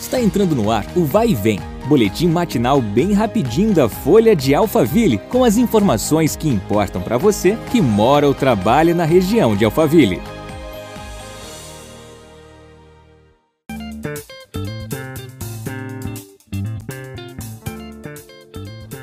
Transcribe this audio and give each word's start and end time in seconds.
Está 0.00 0.20
entrando 0.20 0.54
no 0.54 0.70
ar 0.70 0.86
o 0.96 1.04
Vai 1.04 1.30
e 1.30 1.34
Vem, 1.34 1.58
boletim 1.88 2.28
matinal 2.28 2.80
bem 2.80 3.12
rapidinho 3.12 3.74
da 3.74 3.88
Folha 3.88 4.34
de 4.34 4.54
Alphaville, 4.54 5.18
com 5.18 5.42
as 5.42 5.56
informações 5.56 6.36
que 6.36 6.48
importam 6.48 7.02
para 7.02 7.18
você 7.18 7.58
que 7.70 7.80
mora 7.80 8.26
ou 8.26 8.32
trabalha 8.32 8.94
na 8.94 9.04
região 9.04 9.56
de 9.56 9.64
Alphaville. 9.64 10.22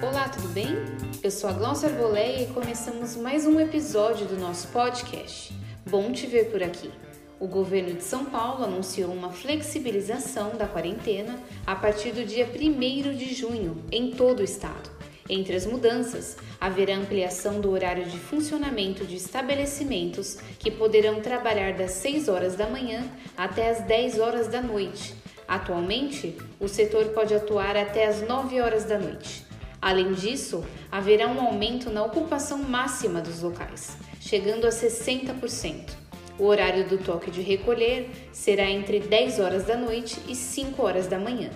Olá, 0.02 0.30
tudo 0.30 0.48
bem? 0.54 0.78
Eu 1.22 1.30
sou 1.30 1.50
a 1.50 1.54
Glaucia 1.54 1.90
Arboleia 1.90 2.44
e 2.44 2.48
começamos 2.48 3.18
mais 3.18 3.46
um 3.46 3.60
episódio 3.60 4.26
do 4.26 4.38
nosso 4.38 4.70
podcast. 4.70 5.54
Bom 5.88 6.12
te 6.14 6.26
ver 6.26 6.46
por 6.46 6.64
aqui. 6.64 6.90
O 7.38 7.48
governo 7.48 7.94
de 7.94 8.04
São 8.04 8.26
Paulo 8.26 8.64
anunciou 8.64 9.12
uma 9.12 9.30
flexibilização 9.30 10.56
da 10.56 10.66
quarentena 10.66 11.38
a 11.68 11.76
partir 11.76 12.12
do 12.12 12.24
dia 12.24 12.48
1 12.48 13.14
de 13.14 13.34
junho 13.34 13.84
em 13.92 14.12
todo 14.12 14.40
o 14.40 14.44
estado. 14.44 14.90
Entre 15.30 15.54
as 15.54 15.66
mudanças, 15.66 16.38
haverá 16.62 16.96
ampliação 16.96 17.60
do 17.60 17.72
horário 17.72 18.06
de 18.06 18.18
funcionamento 18.18 19.04
de 19.06 19.18
estabelecimentos 19.18 20.38
que 20.60 20.72
poderão 20.72 21.20
trabalhar 21.20 21.74
das 21.74 21.92
6 21.92 22.30
horas 22.30 22.56
da 22.56 22.70
manhã 22.70 23.04
até 23.36 23.70
as 23.70 23.82
10 23.82 24.20
horas 24.20 24.48
da 24.48 24.62
noite. 24.62 25.14
Atualmente, 25.46 26.38
o 26.58 26.70
setor 26.70 27.06
pode 27.08 27.34
atuar 27.34 27.76
até 27.76 28.06
as 28.06 28.22
9 28.26 28.62
horas 28.62 28.86
da 28.86 28.98
noite. 28.98 29.46
Além 29.82 30.14
disso, 30.14 30.64
haverá 30.90 31.28
um 31.28 31.42
aumento 31.42 31.90
na 31.90 32.04
ocupação 32.04 32.60
máxima 32.60 33.20
dos 33.20 33.42
locais, 33.42 33.98
chegando 34.22 34.66
a 34.66 34.70
60%. 34.70 36.05
O 36.38 36.46
horário 36.46 36.88
do 36.88 36.98
toque 36.98 37.32
de 37.32 37.42
recolher 37.42 38.10
será 38.32 38.70
entre 38.70 39.00
10 39.00 39.40
horas 39.40 39.64
da 39.64 39.78
noite 39.78 40.20
e 40.28 40.36
5 40.36 40.82
horas 40.84 41.08
da 41.08 41.18
manhã. 41.18 41.50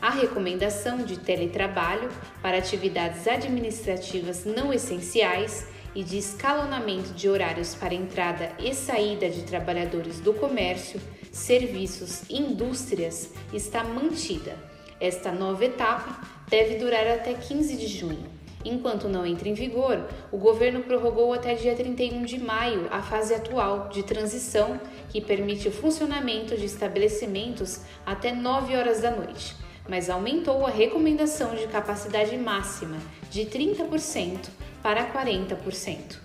A 0.00 0.10
recomendação 0.10 0.98
de 0.98 1.18
teletrabalho 1.18 2.08
para 2.40 2.58
atividades 2.58 3.28
administrativas 3.28 4.44
não 4.44 4.72
essenciais 4.72 5.66
e 5.94 6.02
de 6.02 6.16
escalonamento 6.16 7.12
de 7.12 7.28
horários 7.28 7.74
para 7.74 7.94
entrada 7.94 8.50
e 8.58 8.74
saída 8.74 9.28
de 9.28 9.42
trabalhadores 9.42 10.18
do 10.18 10.32
comércio, 10.32 10.98
serviços 11.30 12.22
e 12.30 12.40
indústrias 12.40 13.30
está 13.52 13.84
mantida. 13.84 14.56
Esta 14.98 15.30
nova 15.30 15.64
etapa 15.64 16.20
deve 16.48 16.76
durar 16.76 17.06
até 17.06 17.34
15 17.34 17.76
de 17.76 17.86
junho. 17.86 18.41
Enquanto 18.64 19.08
não 19.08 19.26
entra 19.26 19.48
em 19.48 19.54
vigor, 19.54 20.06
o 20.30 20.38
governo 20.38 20.82
prorrogou 20.82 21.32
até 21.32 21.54
dia 21.54 21.74
31 21.74 22.24
de 22.24 22.38
maio 22.38 22.86
a 22.90 23.02
fase 23.02 23.34
atual 23.34 23.88
de 23.88 24.02
transição, 24.02 24.80
que 25.08 25.20
permite 25.20 25.68
o 25.68 25.72
funcionamento 25.72 26.56
de 26.56 26.64
estabelecimentos 26.64 27.80
até 28.06 28.32
9 28.32 28.76
horas 28.76 29.00
da 29.00 29.10
noite, 29.10 29.56
mas 29.88 30.08
aumentou 30.08 30.64
a 30.64 30.70
recomendação 30.70 31.54
de 31.56 31.66
capacidade 31.66 32.36
máxima 32.36 32.98
de 33.30 33.46
30% 33.46 34.48
para 34.82 35.12
40%. 35.12 36.18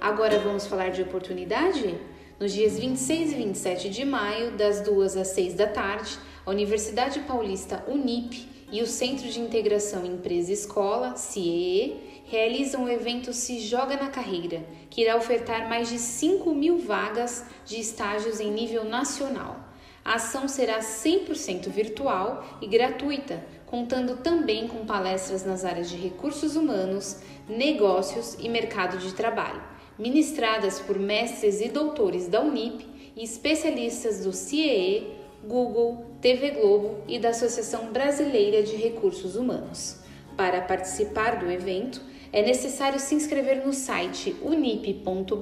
Agora 0.00 0.38
vamos 0.38 0.66
falar 0.66 0.90
de 0.90 1.00
oportunidade? 1.00 1.98
Nos 2.38 2.52
dias 2.52 2.78
26 2.78 3.32
e 3.32 3.34
27 3.36 3.88
de 3.88 4.04
maio, 4.04 4.50
das 4.50 4.82
2 4.82 5.16
às 5.16 5.28
6 5.28 5.54
da 5.54 5.66
tarde, 5.66 6.18
a 6.46 6.50
Universidade 6.50 7.20
Paulista 7.20 7.82
Unip 7.88 8.46
e 8.70 8.82
o 8.82 8.86
Centro 8.86 9.28
de 9.28 9.40
Integração 9.40 10.04
Empresa-Escola, 10.04 11.16
CIEE, 11.16 12.22
realizam 12.26 12.84
o 12.84 12.88
evento 12.88 13.32
Se 13.32 13.60
Joga 13.60 13.96
na 13.96 14.08
Carreira, 14.08 14.64
que 14.90 15.00
irá 15.00 15.16
ofertar 15.16 15.68
mais 15.68 15.88
de 15.88 15.98
5 15.98 16.54
mil 16.54 16.78
vagas 16.78 17.46
de 17.64 17.80
estágios 17.80 18.40
em 18.40 18.50
nível 18.50 18.84
nacional. 18.84 19.58
A 20.04 20.16
ação 20.16 20.46
será 20.46 20.80
100% 20.80 21.68
virtual 21.70 22.44
e 22.60 22.66
gratuita, 22.66 23.42
contando 23.64 24.16
também 24.16 24.68
com 24.68 24.84
palestras 24.84 25.46
nas 25.46 25.64
áreas 25.64 25.88
de 25.88 25.96
recursos 25.96 26.56
humanos, 26.56 27.20
negócios 27.48 28.36
e 28.38 28.50
mercado 28.50 28.98
de 28.98 29.14
trabalho, 29.14 29.62
ministradas 29.98 30.78
por 30.78 30.98
mestres 30.98 31.62
e 31.62 31.68
doutores 31.68 32.28
da 32.28 32.42
Unip 32.42 32.86
e 33.16 33.24
especialistas 33.24 34.24
do 34.24 34.32
CIEE, 34.32 35.23
Google, 35.46 36.04
TV 36.20 36.50
Globo 36.50 37.02
e 37.06 37.18
da 37.18 37.30
Associação 37.30 37.92
Brasileira 37.92 38.62
de 38.62 38.76
Recursos 38.76 39.36
Humanos. 39.36 39.98
Para 40.36 40.62
participar 40.62 41.38
do 41.38 41.50
evento, 41.50 42.00
é 42.32 42.42
necessário 42.42 42.98
se 42.98 43.14
inscrever 43.14 43.64
no 43.64 43.72
site 43.72 44.34
unip.br 44.42 45.36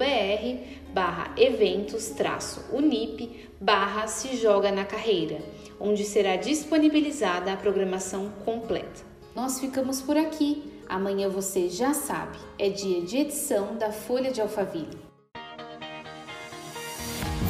barra 0.93 1.35
eventos 1.39 2.13
unip 2.71 3.49
barra 3.59 4.07
se 4.07 4.37
joga 4.37 4.71
na 4.71 4.85
carreira, 4.85 5.41
onde 5.81 6.05
será 6.05 6.37
disponibilizada 6.37 7.51
a 7.51 7.57
programação 7.57 8.31
completa. 8.45 9.03
Nós 9.35 9.59
ficamos 9.59 10.03
por 10.03 10.19
aqui. 10.19 10.63
Amanhã 10.87 11.31
você 11.31 11.71
já 11.71 11.95
sabe, 11.95 12.37
é 12.59 12.69
dia 12.69 13.01
de 13.01 13.17
edição 13.17 13.77
da 13.79 13.91
Folha 13.91 14.31
de 14.31 14.43
Alphaville. 14.43 15.12